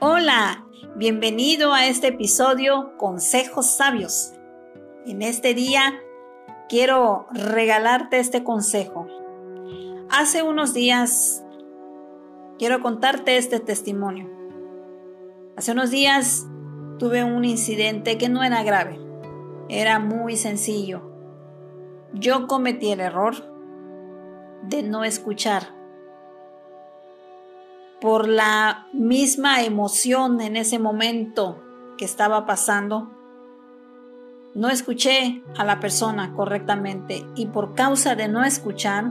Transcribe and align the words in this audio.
Hola, 0.00 0.64
bienvenido 0.94 1.72
a 1.72 1.88
este 1.88 2.06
episodio 2.08 2.96
Consejos 2.98 3.66
Sabios. 3.66 4.32
En 5.04 5.22
este 5.22 5.54
día 5.54 5.98
quiero 6.68 7.26
regalarte 7.32 8.20
este 8.20 8.44
consejo. 8.44 9.08
Hace 10.08 10.44
unos 10.44 10.72
días 10.72 11.44
quiero 12.60 12.80
contarte 12.80 13.38
este 13.38 13.58
testimonio. 13.58 14.30
Hace 15.56 15.72
unos 15.72 15.90
días 15.90 16.46
tuve 17.00 17.24
un 17.24 17.44
incidente 17.44 18.18
que 18.18 18.28
no 18.28 18.44
era 18.44 18.62
grave, 18.62 19.00
era 19.68 19.98
muy 19.98 20.36
sencillo. 20.36 21.02
Yo 22.12 22.46
cometí 22.46 22.92
el 22.92 23.00
error 23.00 23.34
de 24.62 24.84
no 24.84 25.02
escuchar 25.02 25.77
por 28.00 28.28
la 28.28 28.86
misma 28.92 29.62
emoción 29.62 30.40
en 30.40 30.56
ese 30.56 30.78
momento 30.78 31.62
que 31.96 32.04
estaba 32.04 32.46
pasando. 32.46 33.10
No 34.54 34.70
escuché 34.70 35.42
a 35.56 35.64
la 35.64 35.80
persona 35.80 36.32
correctamente 36.34 37.24
y 37.34 37.46
por 37.46 37.74
causa 37.74 38.14
de 38.14 38.28
no 38.28 38.44
escuchar, 38.44 39.10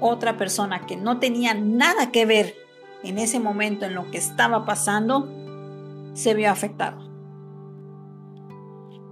otra 0.00 0.36
persona 0.36 0.86
que 0.86 0.96
no 0.96 1.18
tenía 1.18 1.54
nada 1.54 2.10
que 2.10 2.26
ver 2.26 2.54
en 3.02 3.18
ese 3.18 3.38
momento 3.38 3.86
en 3.86 3.94
lo 3.94 4.10
que 4.10 4.18
estaba 4.18 4.64
pasando, 4.64 5.28
se 6.14 6.34
vio 6.34 6.50
afectado. 6.50 6.98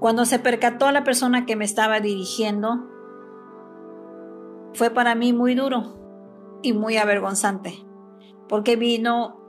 Cuando 0.00 0.24
se 0.24 0.38
percató 0.38 0.90
la 0.90 1.04
persona 1.04 1.46
que 1.46 1.56
me 1.56 1.64
estaba 1.64 2.00
dirigiendo, 2.00 2.90
fue 4.74 4.90
para 4.90 5.14
mí 5.14 5.32
muy 5.32 5.54
duro 5.54 5.94
y 6.62 6.72
muy 6.72 6.96
avergonzante 6.96 7.84
porque 8.52 8.76
vino 8.76 9.40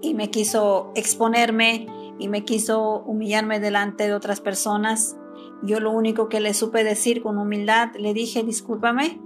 y 0.00 0.14
me 0.14 0.30
quiso 0.30 0.90
exponerme 0.94 1.86
y 2.18 2.28
me 2.28 2.46
quiso 2.46 3.00
humillarme 3.00 3.60
delante 3.60 4.04
de 4.04 4.14
otras 4.14 4.40
personas. 4.40 5.18
Yo 5.62 5.80
lo 5.80 5.90
único 5.90 6.30
que 6.30 6.40
le 6.40 6.54
supe 6.54 6.82
decir 6.82 7.22
con 7.22 7.36
humildad, 7.36 7.90
le 7.98 8.14
dije, 8.14 8.42
discúlpame, 8.42 9.20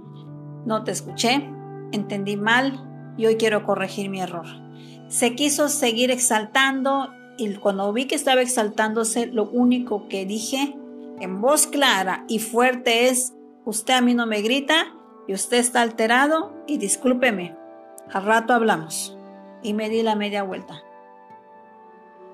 no 0.65 0.83
te 0.83 0.91
escuché, 0.91 1.49
entendí 1.93 2.35
mal 2.35 3.13
y 3.17 3.25
hoy 3.25 3.37
quiero 3.37 3.63
corregir 3.63 4.09
mi 4.09 4.19
error. 4.19 4.45
Se 5.07 5.35
quiso 5.35 5.69
seguir 5.69 6.11
exaltando 6.11 7.07
y 7.37 7.53
cuando 7.53 7.93
vi 7.93 8.07
que 8.07 8.15
estaba 8.15 8.41
exaltándose, 8.41 9.27
lo 9.27 9.49
único 9.49 10.09
que 10.09 10.25
dije 10.25 10.75
en 11.21 11.39
voz 11.39 11.65
clara 11.67 12.25
y 12.27 12.39
fuerte 12.39 13.07
es, 13.07 13.33
usted 13.63 13.93
a 13.93 14.01
mí 14.01 14.15
no 14.15 14.27
me 14.27 14.41
grita 14.41 14.93
y 15.29 15.33
usted 15.33 15.59
está 15.59 15.81
alterado 15.81 16.51
y 16.67 16.77
discúlpeme. 16.77 17.63
Al 18.11 18.25
rato 18.25 18.53
hablamos. 18.53 19.12
Y 19.63 19.73
me 19.73 19.89
di 19.89 20.03
la 20.03 20.15
media 20.15 20.43
vuelta. 20.43 20.83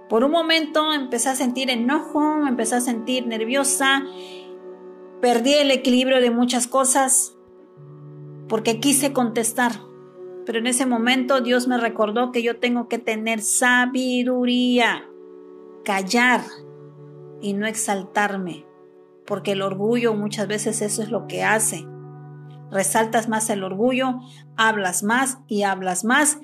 Por 0.09 0.23
un 0.23 0.31
momento 0.31 0.91
empecé 0.91 1.29
a 1.29 1.35
sentir 1.35 1.69
enojo, 1.69 2.47
empecé 2.47 2.75
a 2.75 2.81
sentir 2.81 3.27
nerviosa, 3.27 4.03
perdí 5.21 5.53
el 5.53 5.69
equilibrio 5.69 6.19
de 6.19 6.31
muchas 6.31 6.67
cosas 6.67 7.35
porque 8.47 8.79
quise 8.79 9.13
contestar. 9.13 9.73
Pero 10.45 10.57
en 10.57 10.65
ese 10.65 10.87
momento 10.87 11.41
Dios 11.41 11.67
me 11.67 11.77
recordó 11.77 12.31
que 12.31 12.41
yo 12.41 12.57
tengo 12.57 12.87
que 12.87 12.97
tener 12.97 13.41
sabiduría, 13.41 15.05
callar 15.85 16.41
y 17.39 17.53
no 17.53 17.67
exaltarme, 17.67 18.65
porque 19.27 19.51
el 19.51 19.61
orgullo 19.61 20.15
muchas 20.15 20.47
veces 20.47 20.81
eso 20.81 21.03
es 21.03 21.11
lo 21.11 21.27
que 21.27 21.43
hace 21.43 21.85
resaltas 22.71 23.29
más 23.29 23.49
el 23.49 23.63
orgullo, 23.63 24.19
hablas 24.55 25.03
más 25.03 25.39
y 25.47 25.63
hablas 25.63 26.03
más 26.03 26.39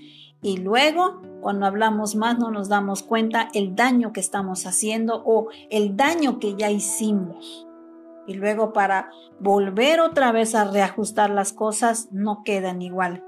y 0.46 0.58
luego 0.58 1.24
cuando 1.42 1.66
hablamos 1.66 2.16
más 2.16 2.38
no 2.38 2.52
nos 2.52 2.70
damos 2.70 3.02
cuenta 3.02 3.50
el 3.56 3.76
daño 3.76 4.14
que 4.14 4.20
estamos 4.20 4.68
haciendo 4.68 5.24
o 5.26 5.48
el 5.72 5.98
daño 5.98 6.38
que 6.38 6.54
ya 6.54 6.70
hicimos. 6.70 7.68
Y 8.28 8.36
luego 8.36 8.72
para 8.72 9.10
volver 9.40 10.00
otra 10.00 10.32
vez 10.32 10.54
a 10.54 10.66
reajustar 10.66 11.32
las 11.32 11.52
cosas 11.52 12.10
no 12.12 12.44
quedan 12.44 12.84
igual. 12.84 13.24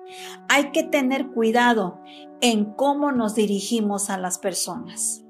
Hay 0.48 0.70
que 0.70 0.84
tener 0.84 1.30
cuidado 1.30 2.00
en 2.40 2.66
cómo 2.66 3.12
nos 3.12 3.34
dirigimos 3.34 4.12
a 4.12 4.20
las 4.20 4.38
personas. 4.38 5.24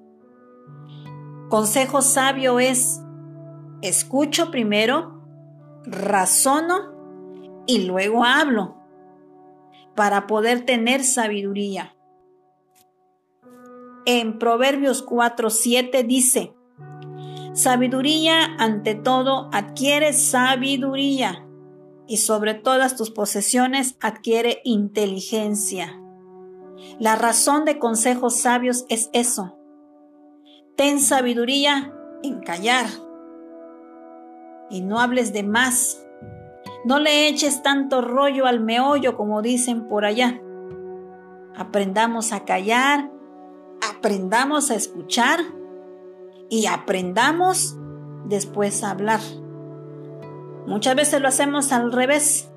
Consejo 1.48 2.02
sabio 2.02 2.60
es, 2.60 3.02
escucho 3.82 4.52
primero, 4.52 5.24
razono 5.86 7.64
y 7.66 7.86
luego 7.86 8.26
hablo 8.26 8.77
para 9.98 10.28
poder 10.28 10.64
tener 10.64 11.04
sabiduría. 11.04 11.96
En 14.06 14.38
Proverbios 14.38 15.04
4:7 15.04 16.06
dice, 16.06 16.54
Sabiduría 17.54 18.46
ante 18.60 18.94
todo 18.94 19.50
adquiere 19.52 20.14
sabiduría 20.14 21.44
y 22.08 22.18
sobre 22.18 22.54
todas 22.54 22.96
tus 22.96 23.10
posesiones 23.10 23.98
adquiere 24.00 24.62
inteligencia. 24.64 26.00
La 27.00 27.16
razón 27.16 27.66
de 27.66 27.80
consejos 27.80 28.36
sabios 28.36 28.86
es 28.90 29.10
eso. 29.14 29.58
Ten 30.76 31.02
sabiduría 31.02 31.92
en 32.22 32.40
callar 32.42 32.86
y 34.70 34.82
no 34.82 35.00
hables 35.00 35.34
de 35.34 35.42
más 35.42 36.07
no 36.88 37.00
le 37.00 37.28
eches 37.28 37.64
tanto 37.64 38.00
rollo 38.00 38.46
al 38.46 38.62
meollo 38.62 39.18
como 39.18 39.42
dicen 39.42 39.90
por 39.90 40.06
allá. 40.06 40.40
Aprendamos 41.54 42.32
a 42.32 42.46
callar, 42.46 43.12
aprendamos 43.94 44.72
a 44.72 44.76
escuchar 44.76 45.42
y 46.50 46.68
aprendamos 46.68 47.76
después 48.24 48.86
a 48.86 48.92
hablar. 48.92 49.20
Muchas 50.66 50.96
veces 50.96 51.20
lo 51.20 51.28
hacemos 51.28 51.74
al 51.74 51.92
revés. 51.92 52.50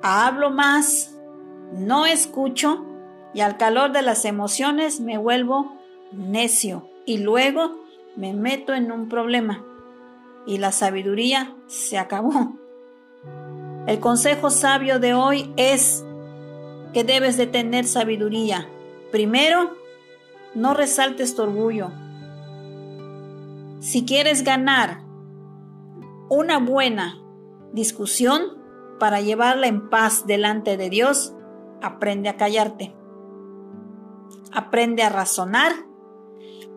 Hablo 0.00 0.52
más, 0.52 1.18
no 1.72 2.06
escucho 2.06 2.86
y 3.34 3.40
al 3.40 3.56
calor 3.56 3.90
de 3.90 4.02
las 4.02 4.24
emociones 4.26 5.00
me 5.00 5.18
vuelvo 5.18 5.72
necio 6.12 6.88
y 7.04 7.18
luego 7.18 7.80
me 8.14 8.32
meto 8.32 8.74
en 8.74 8.92
un 8.92 9.08
problema 9.08 9.64
y 10.46 10.58
la 10.58 10.70
sabiduría 10.70 11.56
se 11.66 11.98
acabó. 11.98 12.64
El 13.86 14.00
consejo 14.00 14.50
sabio 14.50 14.98
de 14.98 15.14
hoy 15.14 15.52
es 15.56 16.04
que 16.92 17.04
debes 17.04 17.36
de 17.36 17.46
tener 17.46 17.84
sabiduría. 17.84 18.68
Primero, 19.12 19.76
no 20.54 20.74
resaltes 20.74 21.36
tu 21.36 21.42
orgullo. 21.42 21.92
Si 23.78 24.04
quieres 24.04 24.42
ganar 24.42 25.02
una 26.28 26.58
buena 26.58 27.22
discusión 27.72 28.58
para 28.98 29.20
llevarla 29.20 29.68
en 29.68 29.88
paz 29.88 30.26
delante 30.26 30.76
de 30.76 30.90
Dios, 30.90 31.34
aprende 31.80 32.28
a 32.28 32.36
callarte. 32.36 32.92
Aprende 34.52 35.04
a 35.04 35.10
razonar 35.10 35.72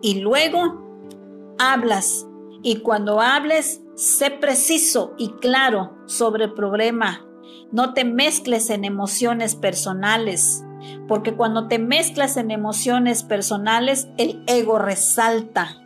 y 0.00 0.20
luego 0.20 1.56
hablas. 1.58 2.28
Y 2.62 2.80
cuando 2.82 3.20
hables, 3.20 3.82
Sé 4.00 4.30
preciso 4.30 5.12
y 5.18 5.28
claro 5.42 5.94
sobre 6.06 6.44
el 6.44 6.54
problema. 6.54 7.26
No 7.70 7.92
te 7.92 8.06
mezcles 8.06 8.70
en 8.70 8.86
emociones 8.86 9.56
personales, 9.56 10.64
porque 11.06 11.36
cuando 11.36 11.68
te 11.68 11.78
mezclas 11.78 12.38
en 12.38 12.50
emociones 12.50 13.24
personales, 13.24 14.08
el 14.16 14.42
ego 14.46 14.78
resalta. 14.78 15.76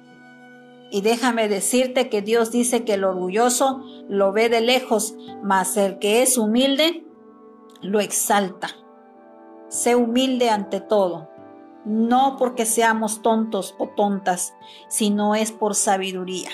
Y 0.92 1.00
déjame 1.00 1.48
decirte 1.48 2.08
que 2.08 2.22
Dios 2.22 2.52
dice 2.52 2.84
que 2.84 2.94
el 2.94 3.02
orgulloso 3.02 3.82
lo 4.08 4.30
ve 4.30 4.48
de 4.48 4.60
lejos, 4.60 5.16
mas 5.42 5.76
el 5.76 5.98
que 5.98 6.22
es 6.22 6.38
humilde 6.38 7.04
lo 7.82 7.98
exalta. 7.98 8.68
Sé 9.66 9.96
humilde 9.96 10.50
ante 10.50 10.80
todo, 10.80 11.30
no 11.84 12.36
porque 12.38 12.64
seamos 12.64 13.22
tontos 13.22 13.74
o 13.80 13.88
tontas, 13.88 14.54
sino 14.88 15.34
es 15.34 15.50
por 15.50 15.74
sabiduría. 15.74 16.50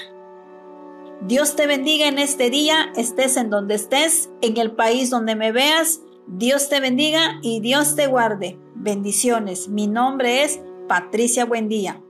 Dios 1.22 1.54
te 1.54 1.66
bendiga 1.66 2.08
en 2.08 2.18
este 2.18 2.48
día, 2.48 2.90
estés 2.96 3.36
en 3.36 3.50
donde 3.50 3.74
estés, 3.74 4.30
en 4.40 4.56
el 4.56 4.72
país 4.72 5.10
donde 5.10 5.36
me 5.36 5.52
veas. 5.52 6.00
Dios 6.26 6.70
te 6.70 6.80
bendiga 6.80 7.38
y 7.42 7.60
Dios 7.60 7.94
te 7.94 8.06
guarde. 8.06 8.58
Bendiciones. 8.74 9.68
Mi 9.68 9.86
nombre 9.86 10.44
es 10.44 10.60
Patricia 10.88 11.44
Buendía. 11.44 12.00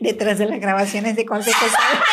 Detrás 0.00 0.38
de 0.38 0.46
las 0.46 0.60
grabaciones 0.60 1.16
de 1.16 1.26
consejos. 1.26 1.68
Hola, 1.74 2.04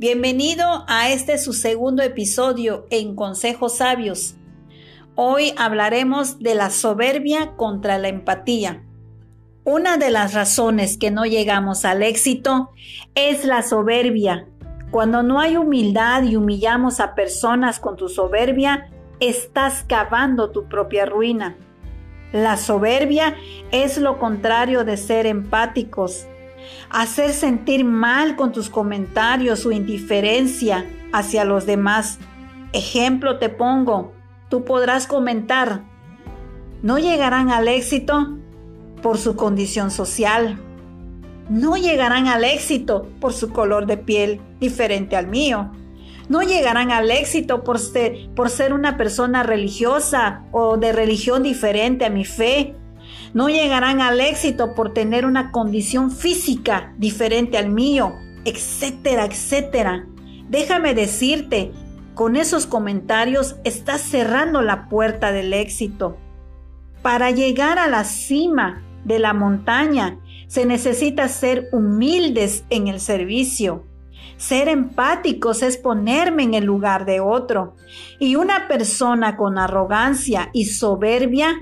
Bienvenido 0.00 0.84
a 0.86 1.10
este 1.10 1.38
su 1.38 1.52
segundo 1.52 2.04
episodio 2.04 2.86
en 2.88 3.16
Consejos 3.16 3.78
Sabios. 3.78 4.36
Hoy 5.16 5.52
hablaremos 5.56 6.38
de 6.38 6.54
la 6.54 6.70
soberbia 6.70 7.56
contra 7.56 7.98
la 7.98 8.06
empatía. 8.06 8.84
Una 9.64 9.96
de 9.96 10.10
las 10.10 10.34
razones 10.34 10.98
que 10.98 11.10
no 11.10 11.24
llegamos 11.24 11.84
al 11.84 12.04
éxito 12.04 12.70
es 13.16 13.44
la 13.44 13.62
soberbia. 13.62 14.46
Cuando 14.92 15.24
no 15.24 15.40
hay 15.40 15.56
humildad 15.56 16.22
y 16.22 16.36
humillamos 16.36 17.00
a 17.00 17.16
personas 17.16 17.80
con 17.80 17.96
tu 17.96 18.08
soberbia, 18.08 18.92
estás 19.18 19.82
cavando 19.82 20.52
tu 20.52 20.68
propia 20.68 21.06
ruina. 21.06 21.56
La 22.32 22.56
soberbia 22.56 23.34
es 23.72 23.98
lo 23.98 24.20
contrario 24.20 24.84
de 24.84 24.96
ser 24.96 25.26
empáticos 25.26 26.28
hacer 26.90 27.32
sentir 27.32 27.84
mal 27.84 28.36
con 28.36 28.52
tus 28.52 28.70
comentarios 28.70 29.66
o 29.66 29.72
indiferencia 29.72 30.86
hacia 31.12 31.44
los 31.44 31.66
demás. 31.66 32.18
Ejemplo 32.72 33.38
te 33.38 33.48
pongo, 33.48 34.12
tú 34.48 34.64
podrás 34.64 35.06
comentar, 35.06 35.82
no 36.82 36.98
llegarán 36.98 37.50
al 37.50 37.68
éxito 37.68 38.36
por 39.02 39.18
su 39.18 39.36
condición 39.36 39.90
social, 39.90 40.58
no 41.48 41.76
llegarán 41.76 42.26
al 42.26 42.44
éxito 42.44 43.08
por 43.20 43.32
su 43.32 43.50
color 43.50 43.86
de 43.86 43.96
piel 43.96 44.40
diferente 44.60 45.16
al 45.16 45.28
mío, 45.28 45.70
no 46.28 46.42
llegarán 46.42 46.90
al 46.90 47.10
éxito 47.10 47.64
por 47.64 47.78
ser, 47.78 48.28
por 48.34 48.50
ser 48.50 48.74
una 48.74 48.96
persona 48.96 49.42
religiosa 49.42 50.44
o 50.52 50.76
de 50.76 50.92
religión 50.92 51.42
diferente 51.42 52.04
a 52.04 52.10
mi 52.10 52.24
fe, 52.24 52.74
no 53.34 53.48
llegarán 53.48 54.00
al 54.00 54.20
éxito 54.20 54.74
por 54.74 54.92
tener 54.92 55.26
una 55.26 55.50
condición 55.50 56.10
física 56.10 56.94
diferente 56.98 57.58
al 57.58 57.70
mío, 57.70 58.14
etcétera, 58.44 59.24
etcétera. 59.26 60.06
Déjame 60.48 60.94
decirte, 60.94 61.72
con 62.14 62.36
esos 62.36 62.66
comentarios 62.66 63.56
estás 63.64 64.00
cerrando 64.00 64.62
la 64.62 64.88
puerta 64.88 65.30
del 65.30 65.52
éxito. 65.52 66.16
Para 67.02 67.30
llegar 67.30 67.78
a 67.78 67.86
la 67.86 68.04
cima 68.04 68.82
de 69.04 69.18
la 69.18 69.32
montaña 69.32 70.18
se 70.48 70.66
necesita 70.66 71.28
ser 71.28 71.68
humildes 71.72 72.64
en 72.70 72.88
el 72.88 73.00
servicio. 73.00 73.84
Ser 74.36 74.68
empáticos 74.68 75.62
es 75.62 75.76
ponerme 75.76 76.44
en 76.44 76.54
el 76.54 76.64
lugar 76.64 77.04
de 77.04 77.20
otro. 77.20 77.74
Y 78.18 78.36
una 78.36 78.68
persona 78.68 79.36
con 79.36 79.58
arrogancia 79.58 80.50
y 80.52 80.66
soberbia 80.66 81.54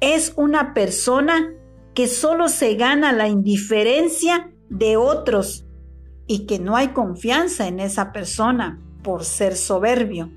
es 0.00 0.32
una 0.36 0.74
persona 0.74 1.52
que 1.94 2.06
solo 2.06 2.48
se 2.48 2.74
gana 2.74 3.12
la 3.12 3.28
indiferencia 3.28 4.50
de 4.68 4.96
otros 4.96 5.66
y 6.26 6.46
que 6.46 6.58
no 6.58 6.76
hay 6.76 6.88
confianza 6.88 7.66
en 7.66 7.80
esa 7.80 8.12
persona 8.12 8.80
por 9.02 9.24
ser 9.24 9.56
soberbio. 9.56 10.30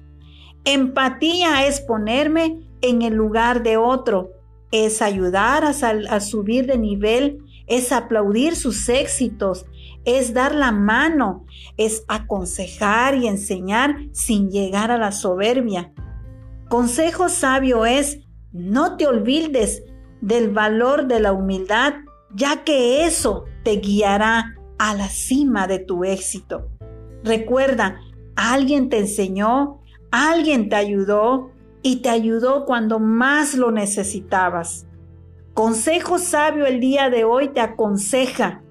Empatía 0.64 1.68
es 1.68 1.82
ponerme 1.82 2.62
en 2.82 3.02
el 3.02 3.14
lugar 3.14 3.64
de 3.64 3.78
otro, 3.78 4.32
es 4.72 5.02
ayudar 5.02 5.66
a, 5.66 6.20
subir 6.20 6.66
de 6.66 6.78
nivel, 6.78 7.40
es 7.68 7.92
aplaudir 7.92 8.56
sus 8.56 8.88
éxitos, 8.90 9.66
es 10.06 10.34
dar 10.34 10.56
la 10.56 10.72
mano, 10.72 11.46
es 11.78 12.04
aconsejar 12.08 13.16
y 13.16 13.28
enseñar 13.28 13.98
sin 14.14 14.50
llegar 14.50 14.92
a 14.92 14.98
la 14.98 15.12
soberbia. 15.12 15.94
Consejo 16.70 17.28
sabio 17.28 17.86
es 17.86 18.20
no 18.54 18.98
te 18.98 19.08
olvides 19.08 19.84
del 20.22 20.50
valor 20.50 21.08
de 21.08 21.20
la 21.20 21.34
humildad, 21.34 21.94
ya 22.34 22.64
que 22.64 23.06
eso 23.06 23.46
te 23.64 23.78
guiará 23.78 24.56
a 24.78 24.96
la 24.96 25.08
cima 25.08 25.68
de 25.68 25.80
tu 25.80 26.04
éxito. 26.04 26.68
Recuerda, 27.24 28.00
alguien 28.36 28.90
te 28.90 29.00
enseñó, 29.00 29.82
alguien 30.12 30.70
te 30.70 30.76
ayudó 30.76 31.52
y 31.82 31.98
te 31.98 32.10
ayudó 32.10 32.66
cuando 32.66 33.00
más 33.00 33.56
lo 33.56 33.72
necesitabas. 33.72 34.88
Consejo 35.54 36.18
sabio 36.18 36.66
el 36.66 36.80
día 36.80 37.10
de 37.10 37.24
hoy 37.24 37.50
te 37.50 37.62
aconseja. 37.62 38.64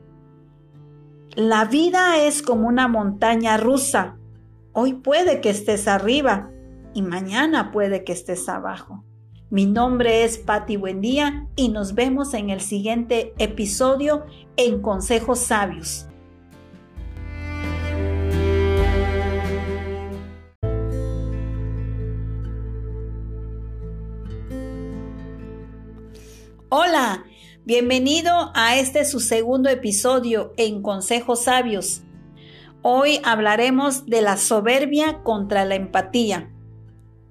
La 1.36 1.64
vida 1.64 2.18
es 2.24 2.42
como 2.42 2.68
una 2.68 2.88
montaña 2.88 3.56
rusa. 3.56 4.16
Hoy 4.72 4.94
puede 4.94 5.40
que 5.40 5.50
estés 5.50 5.88
arriba 5.88 6.50
y 6.94 7.02
mañana 7.02 7.70
puede 7.70 8.04
que 8.04 8.12
estés 8.12 8.48
abajo. 8.48 9.04
Mi 9.52 9.66
nombre 9.66 10.22
es 10.22 10.38
Patti 10.38 10.76
Buendía 10.76 11.48
y 11.56 11.70
nos 11.70 11.96
vemos 11.96 12.34
en 12.34 12.50
el 12.50 12.60
siguiente 12.60 13.34
episodio 13.38 14.24
en 14.56 14.80
Consejos 14.80 15.40
Sabios. 15.40 16.06
Hola, 26.68 27.24
bienvenido 27.64 28.52
a 28.54 28.76
este 28.76 29.04
su 29.04 29.18
segundo 29.18 29.68
episodio 29.68 30.54
en 30.58 30.80
Consejos 30.80 31.42
Sabios. 31.42 32.02
Hoy 32.82 33.20
hablaremos 33.24 34.06
de 34.06 34.22
la 34.22 34.36
soberbia 34.36 35.24
contra 35.24 35.64
la 35.64 35.74
empatía. 35.74 36.52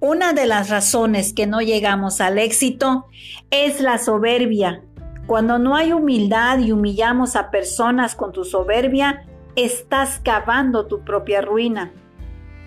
Una 0.01 0.31
de 0.31 0.45
las 0.45 0.69
razones 0.69 1.33
que 1.33 1.45
no 1.45 1.59
llegamos 1.59 2.21
al 2.21 2.39
éxito 2.39 3.07
es 3.51 3.81
la 3.81 3.97
soberbia. 3.97 4.81
Cuando 5.27 5.59
no 5.59 5.75
hay 5.75 5.91
humildad 5.91 6.59
y 6.59 6.71
humillamos 6.71 7.35
a 7.35 7.51
personas 7.51 8.15
con 8.15 8.31
tu 8.31 8.45
soberbia, 8.45 9.25
estás 9.57 10.21
cavando 10.23 10.85
tu 10.85 11.03
propia 11.03 11.41
ruina. 11.41 11.91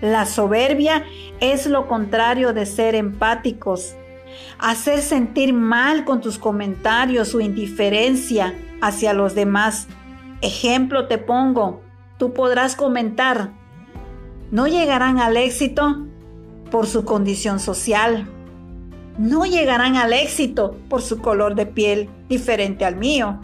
La 0.02 0.26
soberbia 0.26 1.04
es 1.40 1.66
lo 1.66 1.88
contrario 1.88 2.52
de 2.52 2.66
ser 2.66 2.94
empáticos. 2.94 3.94
Hacer 4.58 5.00
sentir 5.00 5.54
mal 5.54 6.04
con 6.04 6.20
tus 6.20 6.36
comentarios 6.36 7.34
o 7.34 7.40
indiferencia 7.40 8.54
hacia 8.82 9.14
los 9.14 9.34
demás. 9.34 9.88
Ejemplo 10.42 11.06
te 11.06 11.16
pongo, 11.16 11.80
tú 12.18 12.34
podrás 12.34 12.76
comentar, 12.76 13.52
no 14.50 14.66
llegarán 14.66 15.18
al 15.18 15.38
éxito 15.38 16.11
por 16.72 16.86
su 16.86 17.04
condición 17.04 17.60
social. 17.60 18.26
No 19.18 19.44
llegarán 19.44 19.96
al 19.96 20.14
éxito 20.14 20.74
por 20.88 21.02
su 21.02 21.18
color 21.18 21.54
de 21.54 21.66
piel 21.66 22.08
diferente 22.28 22.86
al 22.86 22.96
mío. 22.96 23.40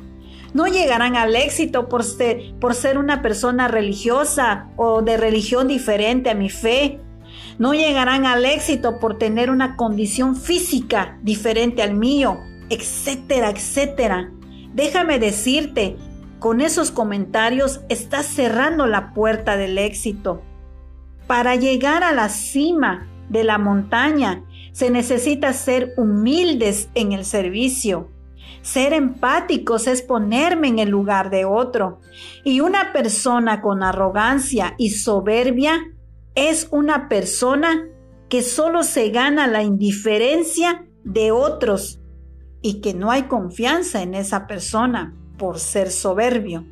No 0.54 0.66
llegarán 0.66 1.14
al 1.14 1.36
éxito 1.36 1.90
por 1.90 2.04
ser, 2.04 2.98
una 2.98 3.20
persona 3.20 3.68
religiosa 3.68 4.70
o 4.76 5.02
de 5.02 5.18
religión 5.18 5.68
diferente 5.68 6.30
a 6.30 6.34
mi 6.34 6.48
fe. 6.48 7.00
No 7.58 7.74
llegarán 7.74 8.24
al 8.24 8.46
éxito 8.46 8.98
por 8.98 9.18
tener 9.18 9.50
una 9.50 9.76
condición 9.76 10.34
física 10.34 11.18
diferente 11.22 11.82
al 11.82 11.92
mío, 11.92 12.38
etcétera, 12.70 13.50
etcétera. 13.50 14.32
Déjame 14.72 15.18
decirte, 15.18 15.96
con 16.38 16.62
esos 16.62 16.90
comentarios 16.90 17.82
estás 17.90 18.24
cerrando 18.24 18.86
la 18.86 19.12
puerta 19.12 19.58
del 19.58 19.76
éxito. 19.76 20.40
Para 21.26 21.56
llegar 21.56 22.02
a 22.04 22.12
la 22.12 22.30
cima 22.30 23.07
de 23.28 23.44
la 23.44 23.58
montaña. 23.58 24.44
Se 24.72 24.90
necesita 24.90 25.52
ser 25.52 25.94
humildes 25.96 26.88
en 26.94 27.12
el 27.12 27.24
servicio. 27.24 28.10
Ser 28.62 28.92
empáticos 28.92 29.86
es 29.86 30.02
ponerme 30.02 30.68
en 30.68 30.78
el 30.78 30.88
lugar 30.88 31.30
de 31.30 31.44
otro. 31.44 32.00
Y 32.44 32.60
una 32.60 32.92
persona 32.92 33.60
con 33.60 33.82
arrogancia 33.82 34.74
y 34.78 34.90
soberbia 34.90 35.80
es 36.34 36.68
una 36.70 37.08
persona 37.08 37.88
que 38.28 38.42
solo 38.42 38.82
se 38.82 39.10
gana 39.10 39.46
la 39.46 39.62
indiferencia 39.62 40.86
de 41.02 41.32
otros 41.32 42.00
y 42.60 42.80
que 42.80 42.92
no 42.92 43.10
hay 43.10 43.22
confianza 43.22 44.02
en 44.02 44.14
esa 44.14 44.46
persona 44.46 45.16
por 45.38 45.58
ser 45.58 45.90
soberbio. 45.90 46.66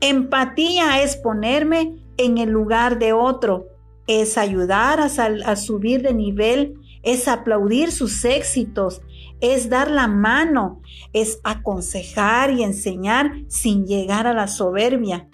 Empatía 0.00 1.02
es 1.02 1.16
ponerme 1.16 2.02
en 2.16 2.38
el 2.38 2.50
lugar 2.50 2.98
de 2.98 3.12
otro 3.12 3.71
es 4.06 4.38
ayudar 4.38 5.00
a, 5.00 5.56
subir 5.56 6.02
de 6.02 6.14
nivel, 6.14 6.74
es 7.02 7.28
aplaudir 7.28 7.92
sus 7.92 8.24
éxitos, 8.24 9.02
es 9.40 9.68
dar 9.68 9.90
la 9.90 10.08
mano, 10.08 10.80
es 11.12 11.40
aconsejar 11.44 12.50
y 12.50 12.62
enseñar 12.62 13.32
sin 13.48 13.86
llegar 13.86 14.26
a 14.26 14.34
la 14.34 14.48
soberbia. 14.48 15.28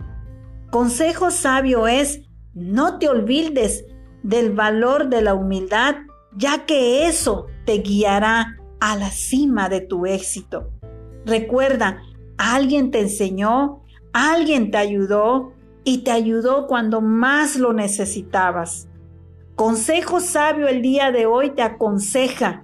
Consejo 0.70 1.30
sabio 1.30 1.86
es, 1.86 2.22
no 2.54 2.98
te 2.98 3.08
olvides 3.08 3.84
del 4.22 4.52
valor 4.52 5.08
de 5.08 5.22
la 5.22 5.34
humildad, 5.34 5.96
ya 6.36 6.66
que 6.66 7.06
eso 7.06 7.46
te 7.64 7.78
guiará 7.78 8.56
a 8.80 8.96
la 8.96 9.10
cima 9.10 9.68
de 9.68 9.80
tu 9.80 10.06
éxito. 10.06 10.70
Recuerda, 11.24 12.02
alguien 12.36 12.90
te 12.90 13.00
enseñó, 13.00 13.82
alguien 14.12 14.70
te 14.70 14.78
ayudó, 14.78 15.52
y 15.88 16.02
te 16.04 16.10
ayudó 16.10 16.66
cuando 16.66 17.00
más 17.00 17.56
lo 17.56 17.72
necesitabas. 17.72 18.88
Consejo 19.54 20.20
sabio 20.20 20.68
el 20.68 20.82
día 20.82 21.12
de 21.12 21.24
hoy 21.24 21.48
te 21.48 21.62
aconseja. 21.62 22.62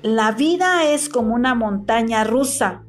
La 0.00 0.30
vida 0.30 0.84
es 0.84 1.08
como 1.08 1.34
una 1.34 1.56
montaña 1.56 2.22
rusa. 2.22 2.84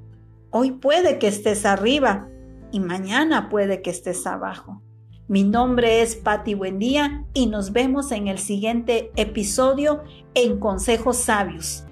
Hoy 0.51 0.73
puede 0.73 1.17
que 1.17 1.27
estés 1.27 1.65
arriba 1.65 2.29
y 2.71 2.81
mañana 2.81 3.49
puede 3.49 3.81
que 3.81 3.89
estés 3.89 4.27
abajo. 4.27 4.83
Mi 5.27 5.43
nombre 5.43 6.03
es 6.03 6.15
Patti 6.15 6.53
Buendía 6.53 7.25
y 7.33 7.47
nos 7.47 7.71
vemos 7.71 8.11
en 8.11 8.27
el 8.27 8.37
siguiente 8.37 9.11
episodio 9.15 10.03
en 10.35 10.59
Consejos 10.59 11.17
Sabios. 11.17 11.87